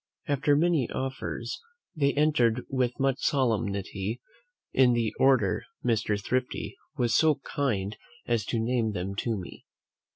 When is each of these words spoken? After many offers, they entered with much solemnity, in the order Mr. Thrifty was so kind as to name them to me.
After 0.27 0.55
many 0.55 0.89
offers, 0.89 1.61
they 1.95 2.11
entered 2.13 2.65
with 2.69 2.99
much 2.99 3.17
solemnity, 3.19 4.19
in 4.73 4.93
the 4.93 5.13
order 5.19 5.63
Mr. 5.85 6.19
Thrifty 6.19 6.75
was 6.97 7.13
so 7.13 7.35
kind 7.45 7.95
as 8.25 8.43
to 8.45 8.57
name 8.59 8.93
them 8.93 9.13
to 9.17 9.37
me. 9.39 9.63